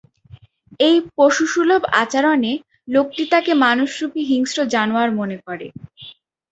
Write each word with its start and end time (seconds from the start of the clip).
এ 0.81 0.89
পশুসুলভ 1.17 1.81
আচরণে 2.01 2.53
লোকটি 2.87 3.23
তাকে 3.33 3.51
মানুষরূপী 3.65 4.21
হিংস্র 4.29 4.59
জানোয়ার 4.73 5.09
মনে 5.19 5.37
করে। 5.45 5.67